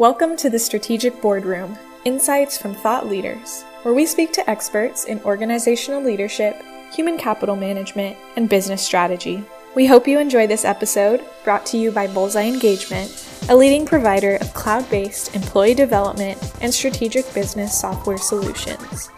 [0.00, 5.20] Welcome to the Strategic Boardroom Insights from Thought Leaders, where we speak to experts in
[5.24, 6.56] organizational leadership,
[6.90, 9.44] human capital management, and business strategy.
[9.74, 14.36] We hope you enjoy this episode, brought to you by Bullseye Engagement, a leading provider
[14.36, 19.10] of cloud based employee development and strategic business software solutions.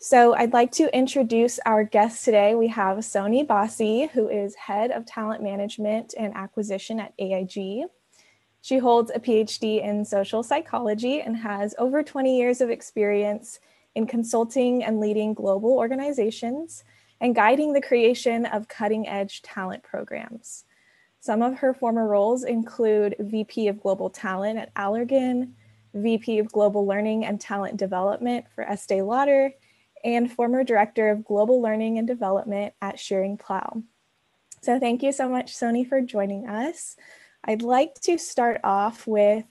[0.00, 2.56] So, I'd like to introduce our guest today.
[2.56, 7.86] We have Soni Basi, who is head of talent management and acquisition at AIG.
[8.60, 13.58] She holds a PhD in social psychology and has over 20 years of experience
[13.94, 16.84] in consulting and leading global organizations
[17.20, 20.64] and guiding the creation of cutting edge talent programs.
[21.20, 25.52] Some of her former roles include VP of Global Talent at Allergan,
[25.92, 29.52] VP of Global Learning and Talent Development for Estee Lauder,
[30.02, 33.82] and former Director of Global Learning and Development at Schering-Plough.
[34.62, 36.96] So thank you so much, Soni, for joining us.
[37.44, 39.44] I'd like to start off with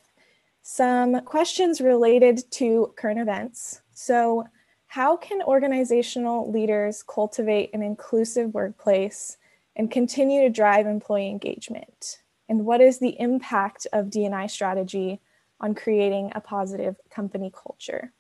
[0.62, 3.82] some questions related to current events.
[3.94, 4.46] So,
[4.88, 9.38] how can organizational leaders cultivate an inclusive workplace
[9.76, 12.20] and continue to drive employee engagement?
[12.48, 15.22] And what is the impact of D&I strategy
[15.62, 18.14] on creating a positive company culture?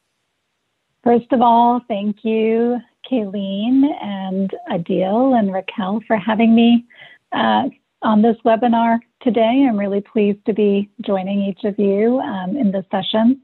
[1.03, 2.79] First of all, thank you,
[3.09, 6.85] Kayleen and Adil and Raquel for having me
[7.31, 7.69] uh,
[8.01, 9.65] on this webinar today.
[9.67, 13.41] I'm really pleased to be joining each of you um, in this session.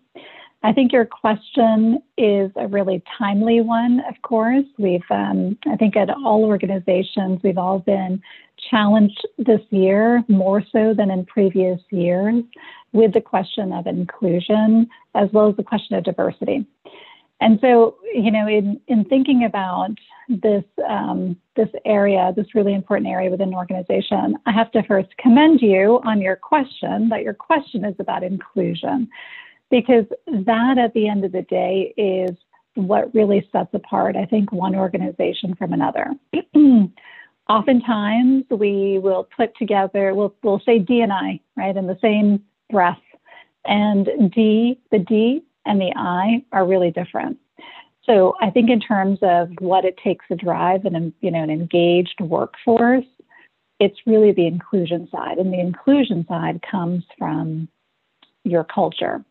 [0.63, 4.65] I think your question is a really timely one, of course.
[4.79, 8.19] We've, um, I think at all organizations, we've all been
[8.71, 12.43] challenged this year more so than in previous years
[12.93, 16.65] with the question of inclusion as well as the question of diversity.
[17.41, 19.89] And so, you know, in, in thinking about
[20.29, 25.15] this, um, this area, this really important area within an organization, I have to first
[25.17, 29.09] commend you on your question, that your question is about inclusion,
[29.69, 32.35] because that at the end of the day is
[32.75, 36.13] what really sets apart, I think, one organization from another.
[37.49, 42.43] Oftentimes, we will put together, we'll, we'll say D and I, right, in the same
[42.69, 42.99] breath.
[43.65, 47.37] And D, the D and the I are really different.
[48.05, 51.49] So I think in terms of what it takes to drive an you know an
[51.49, 53.05] engaged workforce,
[53.79, 57.67] it's really the inclusion side, and the inclusion side comes from
[58.43, 59.23] your culture.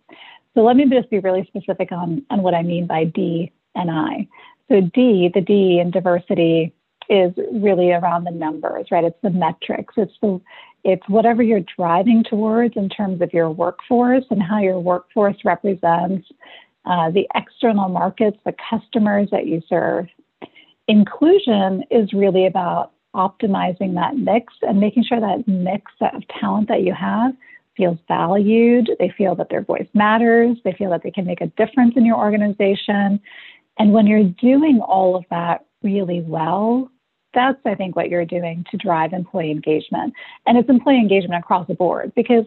[0.54, 3.90] So let me just be really specific on on what I mean by D and
[3.90, 4.28] I.
[4.68, 6.72] So D, the D in diversity
[7.08, 9.04] is really around the numbers, right?
[9.04, 9.94] It's the metrics.
[9.96, 10.40] It's the
[10.84, 16.28] it's whatever you're driving towards in terms of your workforce and how your workforce represents
[16.84, 20.06] uh, the external markets, the customers that you serve.
[20.86, 26.82] Inclusion is really about optimizing that mix and making sure that mix of talent that
[26.82, 27.32] you have
[27.76, 28.90] feels valued.
[28.98, 30.58] They feel that their voice matters.
[30.64, 33.20] They feel that they can make a difference in your organization.
[33.78, 36.90] And when you're doing all of that really well,
[37.34, 40.14] that's, I think, what you're doing to drive employee engagement.
[40.46, 42.44] And it's employee engagement across the board because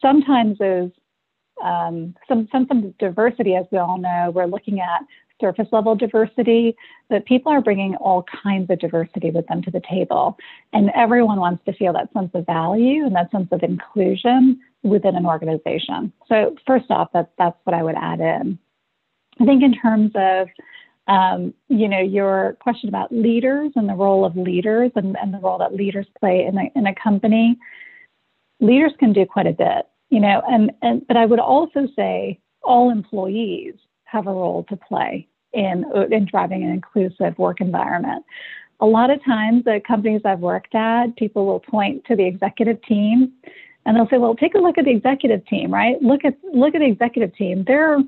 [0.00, 0.90] sometimes there's
[1.62, 5.02] um, some, some, some diversity, as we all know, we're looking at
[5.40, 6.76] surface level diversity,
[7.08, 10.36] but people are bringing all kinds of diversity with them to the table.
[10.72, 15.16] And everyone wants to feel that sense of value and that sense of inclusion within
[15.16, 16.12] an organization.
[16.28, 18.58] So, first off, that, that's what I would add in.
[19.40, 20.48] I think in terms of
[21.10, 25.38] um, you know, your question about leaders and the role of leaders and, and the
[25.38, 27.58] role that leaders play in a, in a company,
[28.60, 32.38] leaders can do quite a bit, you know, and, and but I would also say
[32.62, 38.24] all employees have a role to play in, in driving an inclusive work environment.
[38.78, 42.80] A lot of times, the companies I've worked at, people will point to the executive
[42.82, 43.32] team
[43.84, 46.00] and they'll say, well, take a look at the executive team, right?
[46.00, 47.64] Look at look at the executive team.
[47.66, 47.98] They're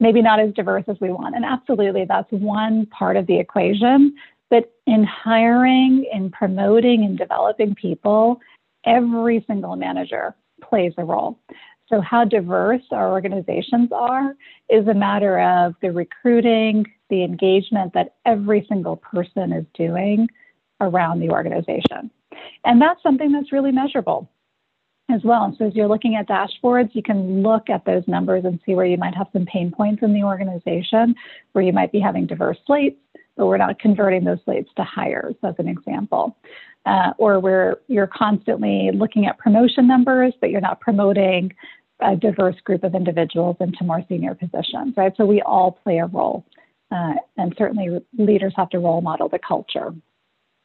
[0.00, 1.34] maybe not as diverse as we want.
[1.34, 4.14] And absolutely, that's one part of the equation.
[4.50, 8.40] But in hiring, in promoting, and developing people,
[8.84, 11.38] every single manager plays a role.
[11.88, 14.34] So, how diverse our organizations are
[14.68, 20.28] is a matter of the recruiting, the engagement that every single person is doing
[20.80, 22.10] around the organization.
[22.64, 24.28] And that's something that's really measurable
[25.08, 25.54] as well.
[25.58, 28.86] So as you're looking at dashboards, you can look at those numbers and see where
[28.86, 31.14] you might have some pain points in the organization,
[31.52, 32.98] where you might be having diverse slates,
[33.36, 36.36] but we're not converting those slates to hires, as an example.
[36.86, 41.52] Uh, or where you're constantly looking at promotion numbers, but you're not promoting
[42.00, 45.12] a diverse group of individuals into more senior positions, right?
[45.16, 46.44] So we all play a role.
[46.92, 49.92] Uh, and certainly leaders have to role model the culture.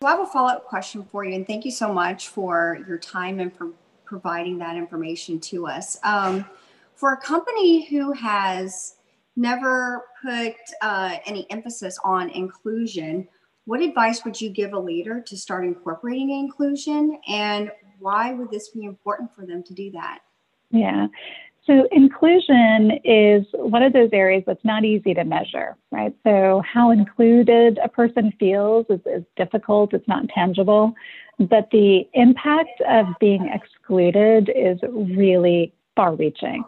[0.03, 2.77] So I have a follow up question for you, and thank you so much for
[2.87, 3.71] your time and for
[4.11, 5.97] providing that information to us.
[6.03, 6.43] Um,
[6.95, 8.97] for a company who has
[9.37, 13.25] never put uh, any emphasis on inclusion,
[13.63, 18.67] what advice would you give a leader to start incorporating inclusion and why would this
[18.67, 20.19] be important for them to do that?
[20.71, 21.07] Yeah.
[21.67, 26.13] So, inclusion is one of those areas that's not easy to measure, right?
[26.23, 30.93] So, how included a person feels is, is difficult, it's not tangible,
[31.37, 36.63] but the impact of being excluded is really far reaching.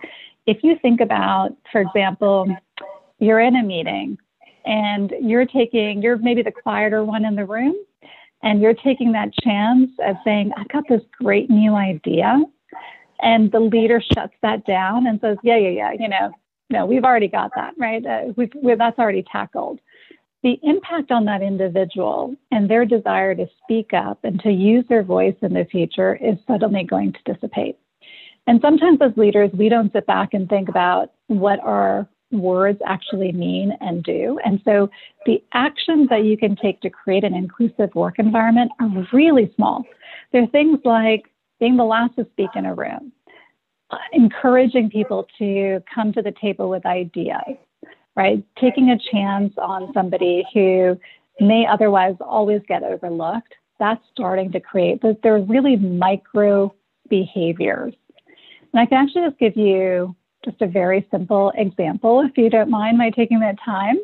[0.45, 2.55] If you think about, for example,
[3.19, 4.17] you're in a meeting
[4.65, 7.75] and you're taking, you're maybe the quieter one in the room,
[8.43, 12.43] and you're taking that chance of saying, I've got this great new idea
[13.23, 16.31] and the leader shuts that down and says, yeah, yeah, yeah, you know,
[16.69, 18.05] no, we've already got that, right?
[18.05, 19.79] Uh, we've, that's already tackled.
[20.43, 25.03] The impact on that individual and their desire to speak up and to use their
[25.03, 27.77] voice in the future is suddenly going to dissipate.
[28.45, 33.31] And sometimes as leaders, we don't sit back and think about what our words actually
[33.31, 34.37] mean and do.
[34.43, 34.89] And so
[35.25, 39.85] the actions that you can take to create an inclusive work environment are really small.
[40.33, 41.29] They're things like
[41.61, 43.12] being the last to speak in a room,
[44.11, 47.57] encouraging people to come to the table with ideas,
[48.15, 48.43] right?
[48.59, 50.99] Taking a chance on somebody who
[51.39, 53.53] may otherwise always get overlooked.
[53.79, 56.73] That's starting to create, but they're really micro
[57.09, 57.93] behaviors.
[58.71, 60.15] And I can actually just give you
[60.45, 63.97] just a very simple example, if you don't mind my taking that time.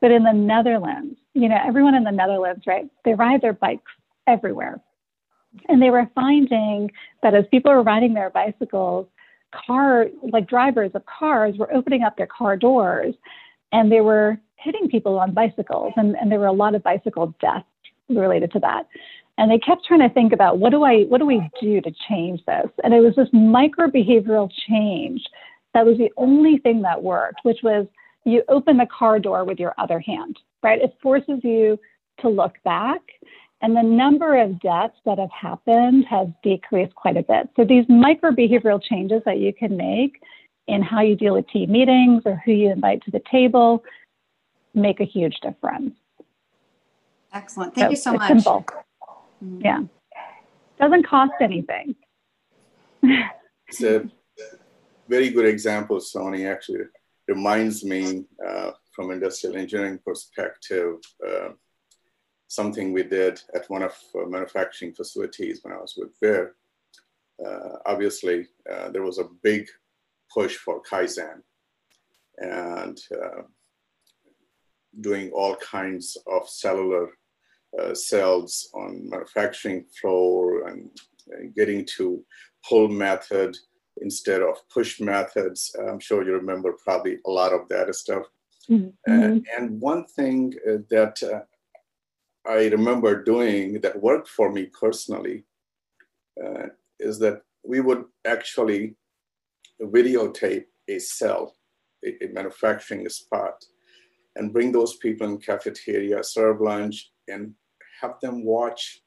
[0.00, 3.90] But in the Netherlands, you know, everyone in the Netherlands, right, they ride their bikes
[4.26, 4.80] everywhere.
[5.68, 6.90] And they were finding
[7.22, 9.06] that as people were riding their bicycles,
[9.66, 13.14] car like drivers of cars were opening up their car doors
[13.72, 17.34] and they were hitting people on bicycles and, and there were a lot of bicycle
[17.40, 17.64] deaths
[18.08, 18.86] related to that.
[19.36, 21.92] And they kept trying to think about what do i what do we do to
[22.08, 22.68] change this?
[22.82, 25.22] And it was this micro behavioral change
[25.74, 27.86] that was the only thing that worked which was
[28.24, 30.80] you open the car door with your other hand right?
[30.80, 31.78] It forces you
[32.20, 33.00] to look back
[33.60, 37.48] and the number of deaths that have happened has decreased quite a bit.
[37.56, 40.20] So these micro behavioral changes that you can make
[40.68, 43.82] in how you deal with team meetings or who you invite to the table
[44.74, 45.94] make a huge difference.
[47.32, 47.74] Excellent.
[47.74, 48.28] Thank so you so much.
[48.28, 48.64] Simple.
[49.44, 49.60] Mm-hmm.
[49.62, 49.80] Yeah.
[50.78, 51.96] Doesn't cost anything.
[53.02, 54.08] it's a
[55.08, 56.50] very good example, Soni.
[56.50, 56.84] Actually,
[57.26, 60.96] reminds me uh, from industrial engineering perspective.
[61.26, 61.50] Uh,
[62.48, 66.54] something we did at one of uh, manufacturing facilities when I was with Vir.
[67.44, 69.68] Uh, obviously, uh, there was a big
[70.32, 71.42] push for Kaizen
[72.38, 73.42] and uh,
[75.00, 77.10] doing all kinds of cellular
[77.78, 80.90] uh, cells on manufacturing floor and,
[81.30, 82.24] and getting to
[82.68, 83.56] pull method
[84.00, 85.74] instead of push methods.
[85.78, 88.24] I'm sure you remember probably a lot of that stuff.
[88.70, 89.12] Mm-hmm.
[89.12, 91.40] And, and, one thing uh, that uh,
[92.48, 95.44] I remember doing that worked for me personally
[96.42, 96.68] uh,
[96.98, 98.96] is that we would actually
[99.80, 101.54] videotape a cell,
[102.04, 103.62] a, a, manufacturing spot,
[104.36, 107.52] and bring those people in cafeteria, serve lunch, and
[108.00, 109.02] have them watch,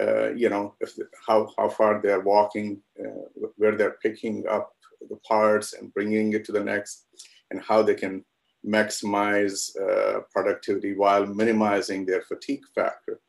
[0.00, 0.92] uh, you know, if,
[1.26, 4.70] how, how far they're walking, uh, where they're picking up
[5.10, 7.06] the parts and bringing it to the next,
[7.50, 8.24] and how they can
[8.68, 13.20] maximize uh, productivity while minimizing their fatigue factor.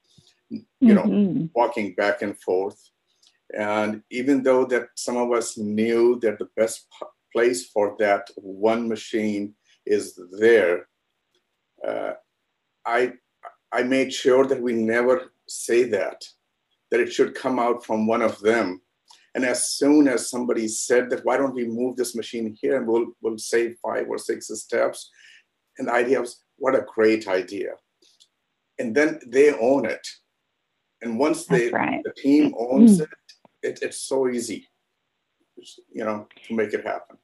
[0.50, 0.96] You mm-hmm.
[0.96, 2.80] know walking back and forth.
[3.56, 8.30] And even though that some of us knew that the best p- place for that
[8.36, 9.56] one machine
[9.86, 10.88] is there
[11.86, 12.14] uh,
[12.86, 13.12] i
[13.72, 16.24] i made sure that we never say that
[16.92, 18.82] that it should come out from one of them
[19.40, 22.86] and as soon as somebody said that, why don't we move this machine here and
[22.86, 25.10] we'll, we'll save five or six steps,
[25.78, 27.72] and the idea was, what a great idea.
[28.80, 30.06] And then they own it.
[31.02, 32.02] And once they, right.
[32.04, 33.04] the team owns mm-hmm.
[33.64, 34.68] it, it, it's so easy,
[35.90, 37.18] you know, to make it happen.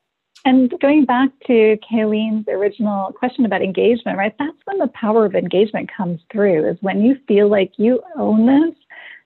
[0.45, 4.34] And going back to Kayleen's original question about engagement, right?
[4.39, 8.45] That's when the power of engagement comes through, is when you feel like you own
[8.45, 8.75] this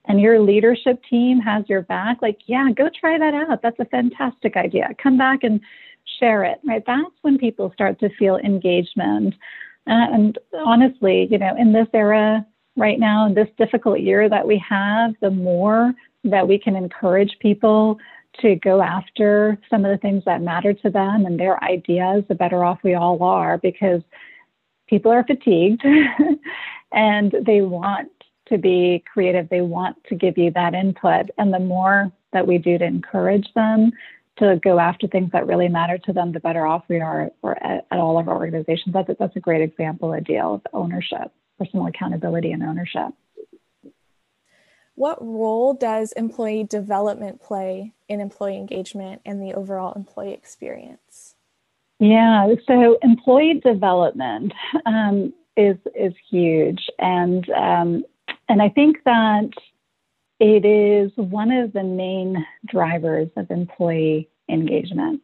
[0.09, 2.17] and your leadership team has your back.
[2.21, 3.61] Like, yeah, go try that out.
[3.61, 4.89] That's a fantastic idea.
[5.01, 5.61] Come back and
[6.19, 6.83] share it, right?
[6.85, 9.35] That's when people start to feel engagement.
[9.87, 12.43] Uh, and honestly, you know, in this era
[12.75, 17.37] right now, in this difficult year that we have, the more that we can encourage
[17.39, 17.99] people
[18.41, 22.35] to go after some of the things that matter to them and their ideas, the
[22.35, 24.01] better off we all are because
[24.87, 25.83] people are fatigued
[26.91, 28.09] and they want
[28.49, 29.49] to be creative.
[29.49, 31.29] They want to give you that input.
[31.37, 33.91] And the more that we do to encourage them
[34.37, 37.61] to go after things that really matter to them, the better off we are or
[37.63, 38.93] at, at all of our organizations.
[38.93, 43.09] That's a, that's a great example, Adil of ownership, personal accountability and ownership.
[44.95, 51.35] What role does employee development play in employee engagement and the overall employee experience?
[51.99, 54.53] Yeah, so employee development
[54.85, 58.03] um, is is huge, and um,
[58.49, 59.49] and I think that
[60.39, 65.21] it is one of the main drivers of employee engagement.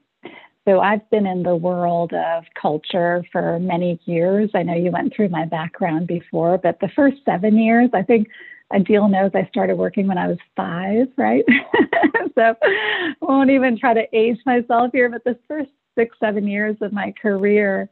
[0.68, 4.50] So I've been in the world of culture for many years.
[4.56, 8.28] I know you went through my background before, but the first seven years, I think
[8.74, 11.46] Adil knows I started working when I was five, right?
[12.36, 16.76] so I won't even try to age myself here, but the first six, seven years
[16.82, 17.88] of my career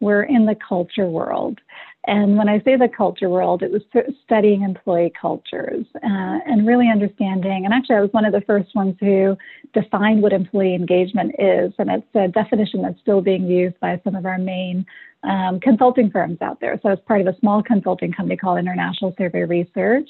[0.00, 1.60] were in the culture world.
[2.06, 3.82] And when I say the culture world, it was
[4.24, 7.64] studying employee cultures uh, and really understanding.
[7.64, 9.38] And actually, I was one of the first ones who
[9.72, 11.72] defined what employee engagement is.
[11.78, 14.84] And it's a definition that's still being used by some of our main
[15.22, 16.78] um, consulting firms out there.
[16.82, 20.08] So, as part of a small consulting company called International Survey Research,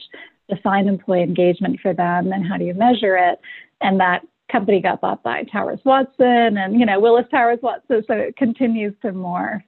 [0.49, 3.41] defined employee engagement for them and how do you measure it.
[3.81, 8.03] And that company got bought by Towers Watson and, you know, Willis Towers Watson.
[8.07, 9.63] So it continues to morph.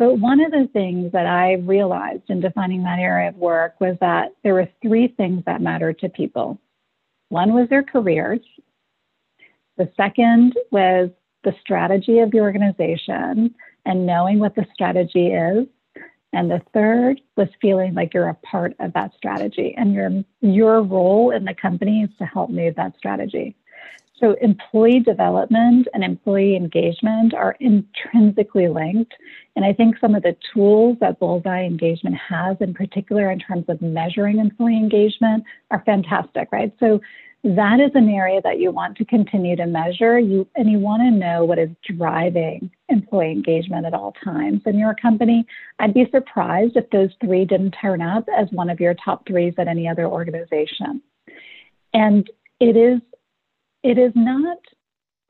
[0.00, 3.98] But one of the things that I realized in defining that area of work was
[4.00, 6.58] that there were three things that mattered to people.
[7.28, 8.40] One was their careers.
[9.76, 11.10] The second was
[11.44, 13.54] the strategy of the organization
[13.84, 15.66] and knowing what the strategy is.
[16.32, 20.80] And the third was feeling like you're a part of that strategy and your your
[20.82, 23.54] role in the company is to help move that strategy.
[24.20, 29.14] So, employee development and employee engagement are intrinsically linked.
[29.56, 33.64] And I think some of the tools that Bullseye Engagement has, in particular in terms
[33.68, 36.72] of measuring employee engagement, are fantastic, right?
[36.78, 37.00] So,
[37.42, 40.18] that is an area that you want to continue to measure.
[40.18, 44.78] You and you want to know what is driving employee engagement at all times in
[44.78, 45.46] your company.
[45.78, 49.54] I'd be surprised if those three didn't turn up as one of your top threes
[49.56, 51.00] at any other organization.
[51.94, 53.00] And it is
[53.82, 54.58] it is not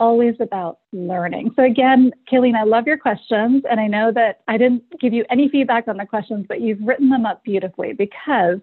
[0.00, 1.52] always about learning.
[1.54, 3.62] So again, Kayleen, I love your questions.
[3.70, 6.80] And I know that I didn't give you any feedback on the questions, but you've
[6.80, 8.58] written them up beautifully because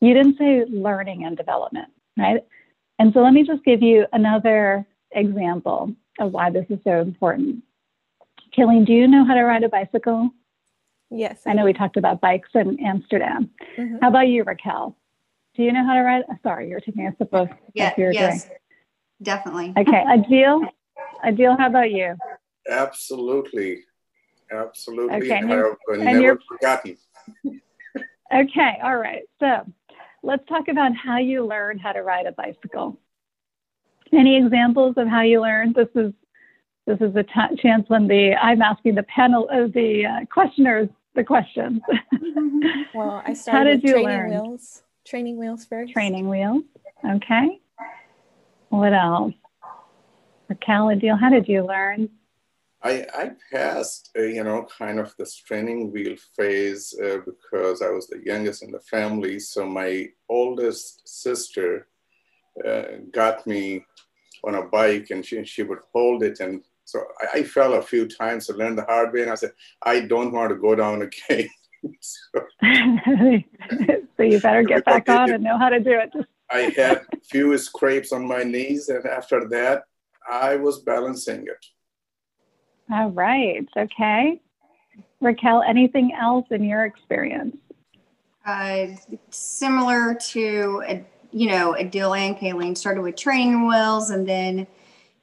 [0.00, 2.44] you didn't say learning and development, right?
[2.98, 7.62] And so let me just give you another example of why this is so important.
[8.56, 10.30] Kayleen, do you know how to ride a bicycle?
[11.10, 11.42] Yes.
[11.44, 13.50] I, I know we talked about bikes in Amsterdam.
[13.76, 13.96] Mm-hmm.
[14.00, 14.96] How about you, Raquel?
[15.56, 16.24] Do you know how to ride?
[16.42, 18.46] Sorry, you're taking a sip of, yeah, of your yes.
[18.46, 18.60] drink
[19.22, 19.72] definitely.
[19.76, 20.66] Okay, Adil,
[21.24, 22.16] Adil, how about you?
[22.68, 23.84] Absolutely,
[24.50, 25.16] absolutely.
[25.16, 26.38] Okay, and I've never you're...
[26.48, 26.96] forgotten.
[28.34, 29.22] okay, all right.
[29.40, 29.66] So
[30.22, 32.98] let's talk about how you learned how to ride a bicycle.
[34.12, 35.74] Any examples of how you learned?
[35.74, 36.12] This is
[36.86, 40.24] this is the t- chance when the I'm asking the panel of uh, the uh,
[40.26, 41.80] questioners the questions.
[42.94, 44.30] well, I started how did you training learn?
[44.30, 44.82] wheels.
[45.04, 45.92] Training wheels first.
[45.92, 46.64] Training wheels.
[47.04, 47.60] Okay.
[48.74, 49.34] What else?
[50.48, 52.08] Raquel Adil, how did you learn?
[52.82, 57.90] I, I passed, uh, you know, kind of this training wheel phase uh, because I
[57.90, 59.38] was the youngest in the family.
[59.38, 61.86] So my oldest sister
[62.66, 63.86] uh, got me
[64.42, 66.40] on a bike and she, she would hold it.
[66.40, 69.22] And so I, I, fell a few times to learn the hard way.
[69.22, 69.52] And I said,
[69.82, 71.48] I don't want to go down again.
[72.00, 72.40] so,
[74.16, 76.12] so, you better get back on and know how to do it.
[76.50, 79.84] I had few scrapes on my knees, and after that,
[80.30, 81.66] I was balancing it.
[82.92, 83.66] All right.
[83.76, 84.40] Okay.
[85.20, 87.56] Raquel, anything else in your experience?
[88.44, 88.88] Uh,
[89.30, 90.98] similar to, uh,
[91.32, 94.66] you know, Adil and Kayleen started with training wheels, and then,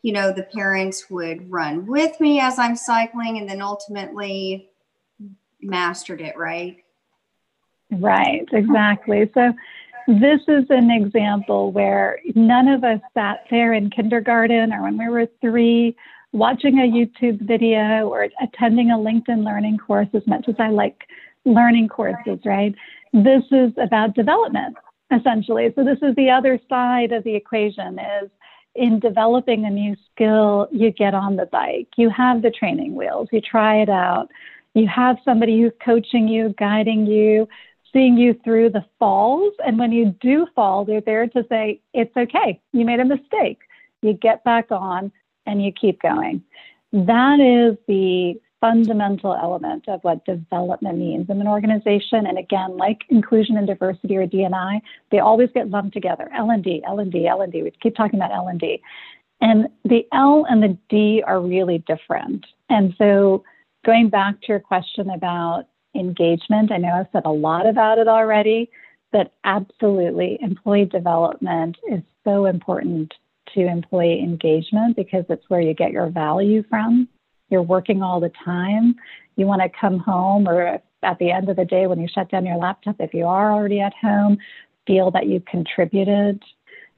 [0.02, 4.72] you know, the parents would run with me as I'm cycling, and then ultimately
[5.62, 6.78] mastered it, right?
[7.92, 9.30] Right, exactly.
[9.34, 9.54] So,
[10.20, 15.08] this is an example where none of us sat there in kindergarten or when we
[15.08, 15.96] were three
[16.34, 21.08] watching a YouTube video or attending a LinkedIn learning course as much as I like
[21.46, 22.74] learning courses, right?
[23.14, 24.76] This is about development,
[25.16, 25.72] essentially.
[25.76, 28.30] So this is the other side of the equation is
[28.76, 33.28] in developing a new skill, you get on the bike, you have the training wheels,
[33.32, 34.30] you try it out,
[34.74, 37.48] you have somebody who's coaching you, guiding you,
[37.94, 39.54] seeing you through the falls.
[39.66, 42.60] And when you do fall, they're there to say, it's okay.
[42.74, 43.60] You made a mistake.
[44.02, 45.12] You get back on
[45.46, 46.44] and you keep going.
[46.94, 52.28] That is the fundamental element of what development means in an organization.
[52.28, 56.30] And again, like inclusion and diversity or D&I, they always get lumped together.
[56.34, 57.64] L&D, L&D, L&D.
[57.64, 58.82] We keep talking about L&D.
[59.42, 62.46] And the L and the D are really different.
[62.70, 63.44] And so
[63.84, 68.08] going back to your question about engagement, I know I've said a lot about it
[68.08, 68.70] already,
[69.12, 73.14] but absolutely employee development is so important
[73.54, 77.08] to employee engagement because it's where you get your value from.
[77.50, 78.96] You're working all the time.
[79.36, 82.30] You want to come home or at the end of the day when you shut
[82.30, 84.38] down your laptop, if you are already at home,
[84.88, 86.42] feel that you contributed,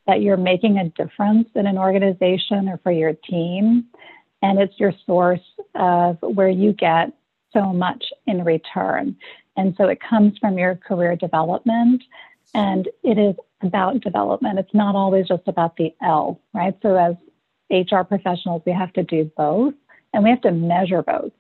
[0.08, 3.86] that you're making a difference in an organization or for your team.
[4.42, 5.40] And it's your source
[5.74, 7.14] of where you get
[7.54, 9.16] so much in return.
[9.56, 12.04] And so it comes from your career development
[12.54, 14.60] and it is about development.
[14.60, 16.76] It's not always just about the L, right?
[16.82, 17.16] So as
[17.70, 19.74] HR professionals, we have to do both
[20.14, 21.32] and we have to measure both.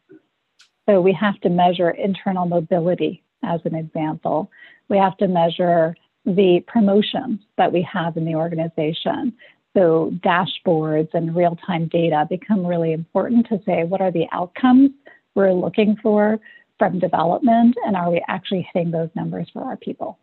[0.88, 4.52] So we have to measure internal mobility as an example.
[4.90, 9.34] We have to measure the promotions that we have in the organization.
[9.76, 14.92] So dashboards and real-time data become really important to say what are the outcomes
[15.36, 16.40] we're looking for
[16.80, 20.20] from development and are we actually hitting those numbers for our people?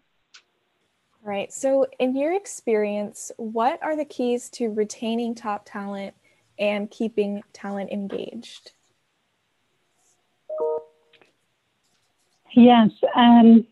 [1.23, 1.53] Right.
[1.53, 6.15] So, in your experience, what are the keys to retaining top talent
[6.59, 8.73] and keeping talent engaged?
[12.53, 12.91] Yes.
[13.15, 13.67] Um,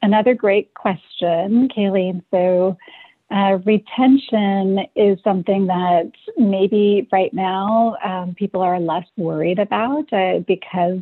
[0.00, 2.22] another great question, Kayleen.
[2.30, 2.78] So,
[3.32, 10.40] uh, retention is something that maybe right now um, people are less worried about uh,
[10.46, 11.00] because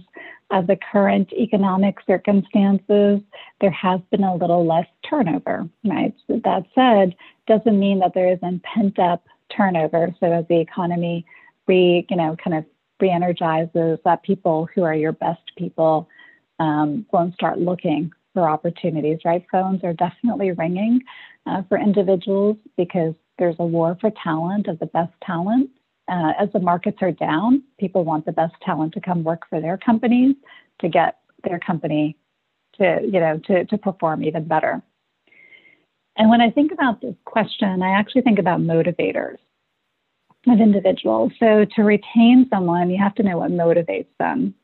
[0.52, 3.20] of the current economic circumstances,
[3.60, 6.14] there has been a little less turnover, right?
[6.26, 7.16] So that said,
[7.48, 9.24] doesn't mean that there isn't pent up
[9.56, 10.14] turnover.
[10.20, 11.24] So as the economy
[11.66, 12.64] re, you know, kind of
[13.00, 16.08] re-energizes, that people who are your best people
[16.60, 19.44] um, won't start looking for opportunities, right?
[19.50, 21.00] Phones are definitely ringing
[21.46, 25.70] uh, for individuals because there's a war for talent of the best talent
[26.10, 29.60] uh, as the markets are down, people want the best talent to come work for
[29.60, 30.34] their companies
[30.80, 32.16] to get their company
[32.74, 34.82] to, you know, to, to perform even better.
[36.16, 39.36] And when I think about this question, I actually think about motivators
[40.48, 41.32] of individuals.
[41.38, 44.54] So to retain someone, you have to know what motivates them.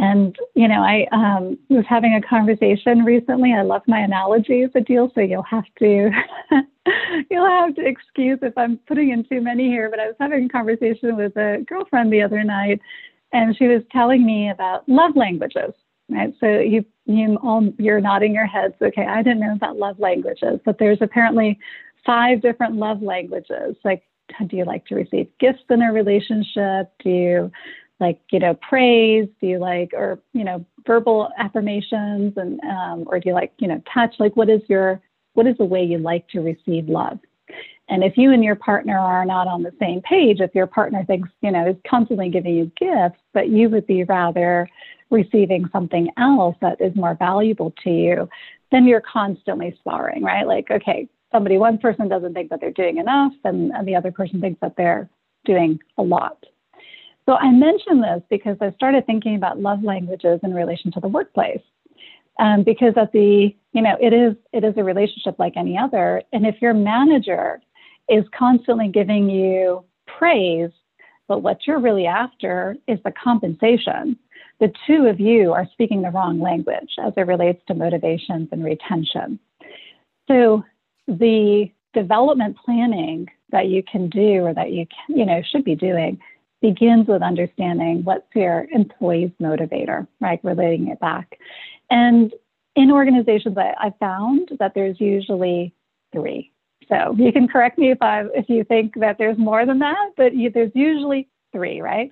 [0.00, 3.52] And, you know, I um, was having a conversation recently.
[3.52, 6.10] I love my analogies, Adil, so you'll have to
[7.30, 10.44] you'll have to excuse if I'm putting in too many here, but I was having
[10.44, 12.80] a conversation with a girlfriend the other night
[13.32, 15.74] and she was telling me about love languages.
[16.08, 16.32] Right.
[16.40, 18.74] So you you all you're nodding your heads.
[18.80, 21.58] Okay, I didn't know about love languages, but there's apparently
[22.06, 23.76] five different love languages.
[23.84, 24.04] Like,
[24.46, 26.92] do you like to receive gifts in a relationship?
[27.02, 27.52] Do you
[28.00, 29.28] like you know praise?
[29.40, 32.34] Do you like or you know verbal affirmations?
[32.36, 34.14] And um, or do you like you know touch?
[34.18, 35.00] Like what is your
[35.34, 37.18] what is the way you like to receive love?
[37.90, 41.04] And if you and your partner are not on the same page if your partner
[41.04, 44.68] thinks you know is constantly giving you gifts but you would be rather
[45.10, 48.28] receiving something else that is more valuable to you
[48.70, 50.46] then you're constantly sparring right?
[50.46, 54.12] Like okay somebody one person doesn't think that they're doing enough and, and the other
[54.12, 55.08] person thinks that they're
[55.44, 56.44] doing a lot
[57.28, 61.08] so I mention this because I started thinking about love languages in relation to the
[61.08, 61.60] workplace.
[62.40, 66.22] Um, because at the, you know, it is it is a relationship like any other.
[66.32, 67.60] And if your manager
[68.08, 70.70] is constantly giving you praise,
[71.26, 74.16] but what you're really after is the compensation,
[74.58, 78.64] the two of you are speaking the wrong language as it relates to motivations and
[78.64, 79.38] retention.
[80.28, 80.64] So
[81.06, 85.74] the development planning that you can do or that you can, you know should be
[85.74, 86.18] doing
[86.60, 90.40] begins with understanding what's your employee's motivator, right?
[90.42, 91.38] Relating it back.
[91.90, 92.32] And
[92.76, 95.74] in organizations, I, I found that there's usually
[96.12, 96.52] three.
[96.88, 100.12] So you can correct me if I if you think that there's more than that,
[100.16, 102.10] but you, there's usually three, right?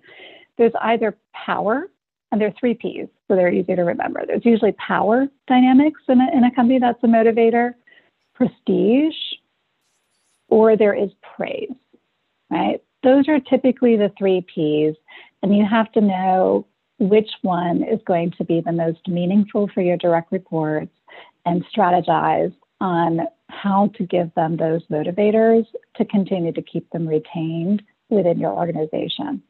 [0.59, 1.89] There's either power,
[2.31, 4.25] and there are three P's, so they're easy to remember.
[4.27, 7.75] There's usually power dynamics in a, in a company that's a motivator,
[8.35, 9.15] prestige,
[10.49, 11.71] or there is praise,
[12.51, 12.83] right?
[13.07, 14.97] Those are typically the three P's,
[15.41, 16.67] and you have to know
[16.99, 20.91] which one is going to be the most meaningful for your direct reports
[21.45, 25.65] and strategize on how to give them those motivators
[25.95, 29.41] to continue to keep them retained within your organization.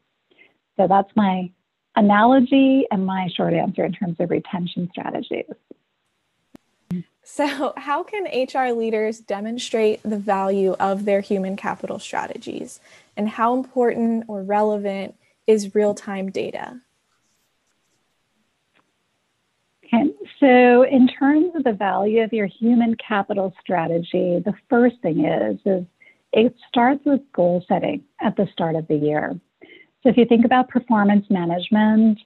[0.79, 1.51] So that's my
[1.95, 5.45] analogy and my short answer in terms of retention strategies.
[7.23, 12.79] So, how can HR leaders demonstrate the value of their human capital strategies?
[13.17, 16.79] And how important or relevant is real time data?
[19.85, 25.25] Okay, so in terms of the value of your human capital strategy, the first thing
[25.25, 25.85] is is
[26.33, 29.39] it starts with goal setting at the start of the year.
[30.03, 32.19] So if you think about performance management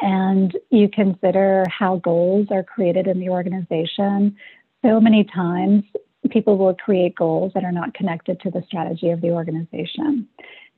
[0.00, 4.36] and you consider how goals are created in the organization,
[4.82, 5.84] so many times
[6.30, 10.28] people will create goals that are not connected to the strategy of the organization.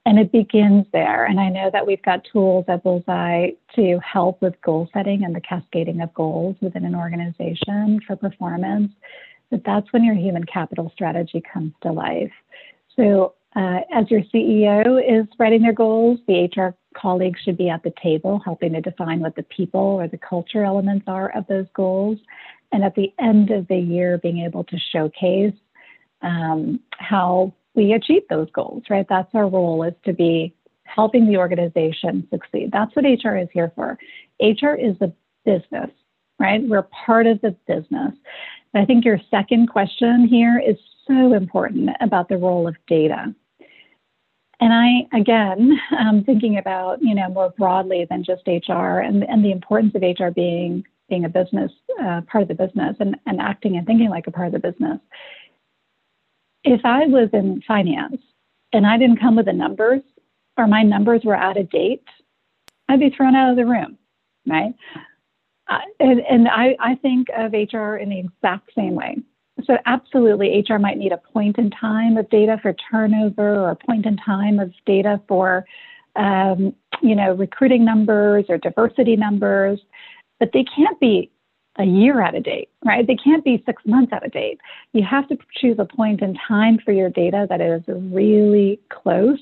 [0.06, 1.26] And it begins there.
[1.26, 5.34] And I know that we've got tools at Bullseye to help with goal setting and
[5.34, 8.92] the cascading of goals within an organization for performance.
[9.50, 12.32] But that's when your human capital strategy comes to life.
[12.96, 17.82] So, uh, as your CEO is writing their goals, the HR colleagues should be at
[17.82, 21.66] the table helping to define what the people or the culture elements are of those
[21.74, 22.18] goals.
[22.72, 25.54] And at the end of the year, being able to showcase
[26.22, 29.06] um, how we achieve those goals, right?
[29.08, 32.70] That's our role is to be helping the organization succeed.
[32.72, 33.98] That's what HR is here for.
[34.40, 35.12] HR is the
[35.44, 35.90] business,
[36.38, 36.62] right?
[36.62, 38.12] We're part of the business.
[38.74, 43.34] I think your second question here is so important about the role of data.
[44.60, 49.44] And I, again, um, thinking about, you know, more broadly than just HR and, and
[49.44, 53.40] the importance of HR being, being a business, uh, part of the business and, and
[53.40, 55.00] acting and thinking like a part of the business
[56.64, 58.20] if I was in finance
[58.72, 60.02] and I didn't come with the numbers
[60.56, 62.04] or my numbers were out of date,
[62.88, 63.98] I'd be thrown out of the room,
[64.46, 64.74] right?
[66.00, 69.18] And, and I, I think of HR in the exact same way.
[69.70, 73.76] So absolutely, HR might need a point in time of data for turnover or a
[73.76, 75.64] point in time of data for,
[76.16, 79.78] um, you know, recruiting numbers or diversity numbers,
[80.40, 81.30] but they can't be
[81.78, 83.06] a year out of date, right?
[83.06, 84.58] They can't be six months out of date.
[84.92, 89.38] You have to choose a point in time for your data that is really close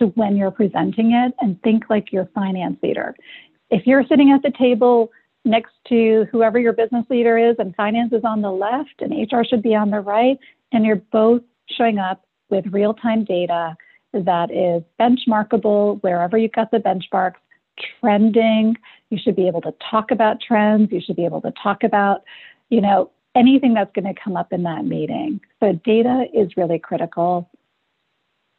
[0.00, 3.14] to when you're presenting it and think like your finance leader.
[3.70, 5.12] If you're sitting at the table
[5.44, 9.42] next to whoever your business leader is and finance is on the left and HR
[9.42, 10.38] should be on the right,
[10.72, 13.76] and you're both showing up with real time data
[14.12, 17.34] that is benchmarkable wherever you've got the benchmarks
[18.00, 18.76] trending.
[19.10, 20.90] You should be able to talk about trends.
[20.92, 22.22] You should be able to talk about,
[22.68, 25.40] you know, anything that's going to come up in that meeting.
[25.60, 27.48] So data is really critical.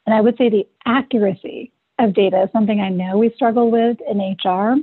[0.06, 3.98] And I would say the accuracy of data is something I know we struggle with
[4.10, 4.78] in HR.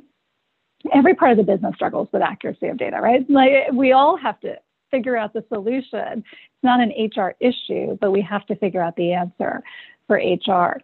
[0.94, 3.28] Every part of the business struggles with accuracy of data, right?
[3.28, 4.56] Like we all have to
[4.90, 6.24] figure out the solution.
[6.24, 9.62] It's not an HR issue, but we have to figure out the answer
[10.06, 10.80] for HR.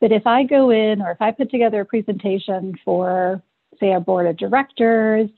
[0.00, 3.42] But if I go in or if I put together a presentation for,
[3.78, 5.30] say, a board of directors,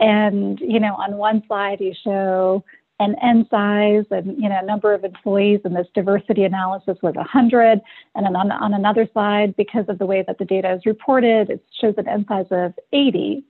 [0.00, 2.64] and you know, on one slide you show
[3.00, 7.80] an N size and you know number of employees, and this diversity analysis was 100,
[8.14, 11.50] and then on, on another slide, because of the way that the data is reported,
[11.50, 13.44] it shows an N size of 80.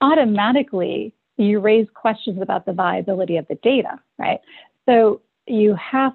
[0.00, 4.40] Automatically, you raise questions about the viability of the data, right?
[4.86, 6.12] So you have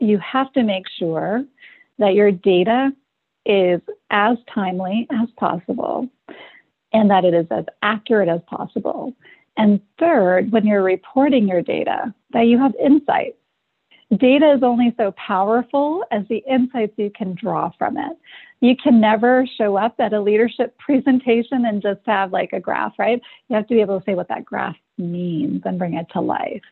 [0.00, 1.44] you have to make sure
[1.98, 2.90] that your data
[3.46, 6.08] is as timely as possible
[6.92, 9.14] and that it is as accurate as possible.
[9.56, 13.36] And third, when you're reporting your data, that you have insights.
[14.16, 18.16] Data is only so powerful as the insights you can draw from it.
[18.60, 22.92] You can never show up at a leadership presentation and just have like a graph,
[22.98, 23.20] right?
[23.48, 26.20] You have to be able to say what that graph means and bring it to
[26.20, 26.62] life.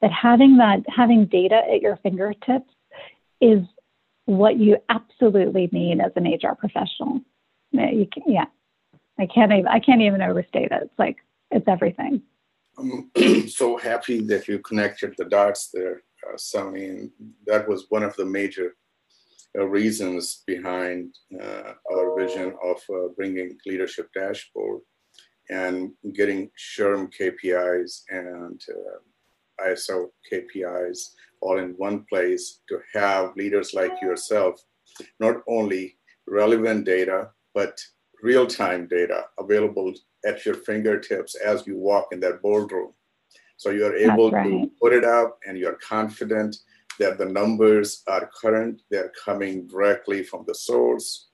[0.00, 2.70] But having that, having data at your fingertips
[3.40, 3.60] is
[4.26, 7.20] what you absolutely need as an HR professional.
[7.72, 8.46] You can, yeah,
[9.18, 10.82] I can't even I can't even overstate it.
[10.82, 11.16] It's like
[11.50, 12.22] it's everything.
[12.78, 13.10] I'm
[13.48, 17.10] so happy that you connected the dots there, uh, and
[17.46, 18.76] that was one of the major
[19.56, 24.80] uh, reasons behind uh, our vision of uh, bringing leadership dashboard
[25.50, 31.10] and getting SHRM KPIs and uh, ISO KPIs
[31.40, 34.60] all in one place to have leaders like yourself,
[35.20, 37.78] not only relevant data, but
[38.24, 39.92] real time data available
[40.24, 42.92] at your fingertips as you walk in that boardroom.
[43.58, 44.48] So you're able right.
[44.48, 46.56] to put it up and you're confident
[46.98, 51.28] that the numbers are current, they're coming directly from the source,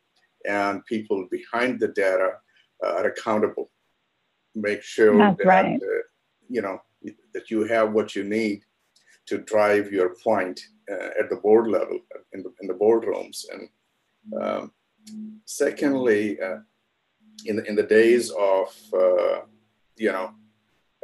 [0.48, 2.30] and people behind the data
[2.84, 3.70] uh, are accountable.
[4.54, 5.80] Make sure That's that right.
[5.80, 6.02] uh,
[6.48, 6.80] you know
[7.34, 8.64] that you have what you need
[9.26, 10.58] to drive your point
[10.90, 12.00] uh, at the board level
[12.32, 13.44] in the, in the boardrooms.
[13.52, 13.62] And
[14.42, 14.72] um,
[15.44, 16.58] secondly, uh,
[17.46, 19.40] in, the, in the days of, uh,
[19.96, 20.30] you know,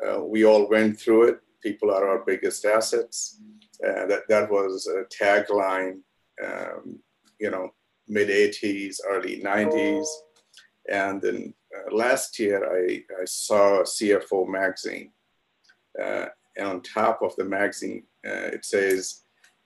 [0.04, 1.40] uh, we all went through it.
[1.62, 3.40] People are our biggest assets.
[3.84, 6.00] Uh, that, that was a tagline,
[6.44, 6.98] um,
[7.38, 7.70] you know,
[8.08, 10.06] mid 80s, early 90s.
[10.88, 15.10] And then uh, last year I, I saw CFO magazine,
[16.00, 19.22] uh, and on top of the magazine, uh, it says,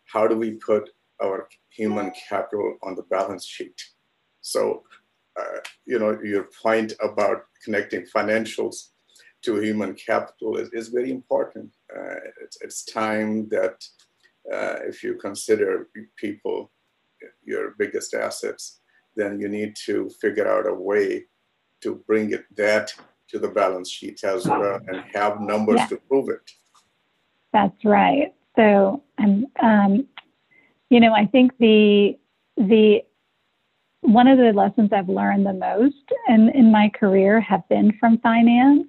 [0.06, 0.90] How do we put
[1.22, 3.80] our human capital on the balance sheet?
[4.40, 4.84] So,
[5.86, 8.90] you know, your point about connecting financials
[9.42, 11.72] to human capital is, is very important.
[11.94, 13.82] Uh, it's, it's time that
[14.52, 16.70] uh, if you consider people
[17.44, 18.80] your biggest assets,
[19.16, 21.24] then you need to figure out a way
[21.80, 22.92] to bring it that
[23.28, 25.86] to the balance sheet as well and have numbers yeah.
[25.86, 26.50] to prove it.
[27.52, 28.34] That's right.
[28.56, 30.06] So, um, um,
[30.90, 32.18] you know, I think the
[32.56, 33.02] the
[34.02, 35.96] one of the lessons I've learned the most
[36.28, 38.88] in, in my career have been from finance.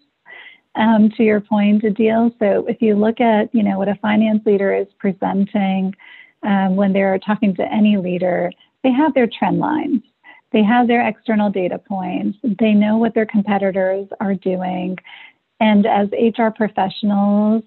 [0.76, 2.34] Um, to your point, Adil.
[2.39, 5.93] So if you look at, you know, what a finance leader is presenting
[6.43, 10.02] um, when they're talking to any leader, they have their trend lines.
[10.54, 12.38] They have their external data points.
[12.43, 14.97] They know what their competitors are doing.
[15.62, 17.62] And as HR professionals,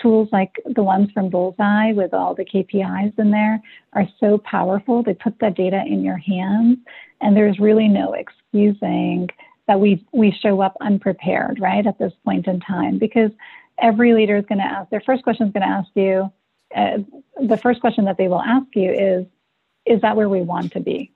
[0.00, 3.60] tools like the ones from Bullseye with all the KPIs in there
[3.92, 5.02] are so powerful.
[5.02, 6.78] They put that data in your hands,
[7.20, 9.28] and there's really no excusing
[9.68, 12.96] that we, we show up unprepared, right, at this point in time.
[12.98, 13.32] Because
[13.76, 16.32] every leader is going to ask, their first question is going to ask you,
[16.74, 16.98] uh,
[17.46, 19.26] the first question that they will ask you is,
[19.84, 21.12] is that where we want to be?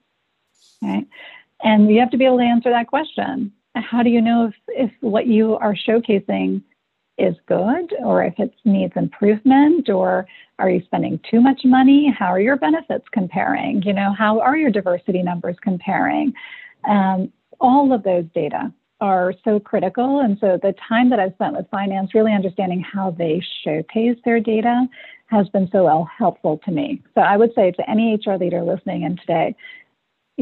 [0.83, 1.07] Right?
[1.63, 4.53] And you have to be able to answer that question how do you know if,
[4.67, 6.61] if what you are showcasing
[7.17, 10.25] is good or if it needs improvement or
[10.59, 12.13] are you spending too much money?
[12.17, 13.81] How are your benefits comparing?
[13.83, 16.33] You know how are your diversity numbers comparing?
[16.87, 20.19] Um, all of those data are so critical.
[20.19, 24.39] And so the time that i've spent with finance really understanding how they showcase their
[24.39, 24.85] data
[25.27, 27.01] has been so helpful to me.
[27.15, 29.55] So i would say to any hr leader listening in today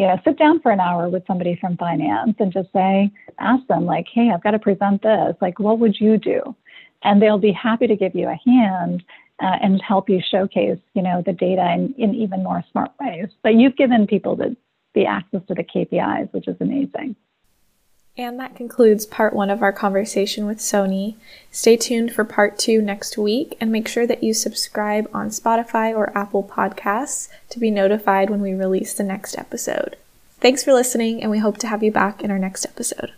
[0.08, 3.86] know, sit down for an hour with somebody from finance and just say, ask them,
[3.86, 5.36] like, hey, I've got to present this.
[5.42, 6.56] Like, what would you do?
[7.04, 9.04] And they'll be happy to give you a hand
[9.42, 13.28] uh, and help you showcase, you know, the data in, in even more smart ways.
[13.42, 14.56] But you've given people the,
[14.94, 17.16] the access to the KPIs, which is amazing.
[18.20, 21.16] And that concludes part one of our conversation with Soni.
[21.54, 25.96] Stay tuned for part two next week and make sure that you subscribe on Spotify
[25.96, 29.96] or Apple Podcasts to be notified when we release the next episode.
[30.42, 33.14] Thanks for listening, and we hope to have you back in our next episode.